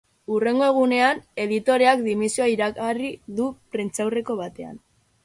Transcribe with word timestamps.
Hurrengo 0.35 0.63
egunean, 0.67 1.19
editoreak 1.43 2.01
dimisioa 2.07 2.47
iragarri 2.53 3.13
du 3.41 3.47
prentsaurreko 3.77 4.39
batean. 4.41 4.81